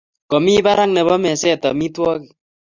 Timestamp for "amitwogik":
1.69-2.23